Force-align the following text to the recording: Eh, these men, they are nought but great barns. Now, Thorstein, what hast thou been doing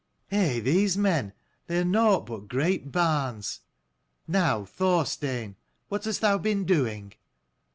Eh, 0.31 0.59
these 0.59 0.97
men, 0.97 1.31
they 1.67 1.77
are 1.77 1.85
nought 1.85 2.25
but 2.25 2.47
great 2.47 2.91
barns. 2.91 3.59
Now, 4.27 4.65
Thorstein, 4.65 5.57
what 5.89 6.05
hast 6.05 6.21
thou 6.21 6.39
been 6.39 6.65
doing 6.65 7.13